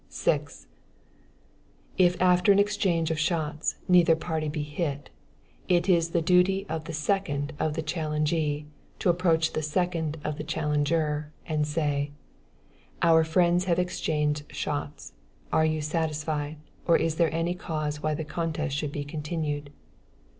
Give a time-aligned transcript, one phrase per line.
[0.09, 0.65] 6.
[1.95, 5.11] If after an exchange of shots, neither party be hit,
[5.69, 8.65] it is the duty of the second of the challengee,
[8.97, 12.09] to approach the second of the challenger and say:
[13.03, 15.13] "Our friends have exchanged shots,
[15.53, 16.57] are you satisfied,
[16.87, 19.69] or is there any cause why the contest should be continued?"